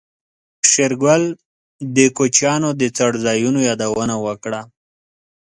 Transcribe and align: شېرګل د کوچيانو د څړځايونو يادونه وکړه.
شېرګل 0.69 1.23
د 1.95 1.97
کوچيانو 2.17 2.69
د 2.79 2.83
څړځايونو 2.97 3.59
يادونه 3.69 4.15
وکړه. 4.25 4.61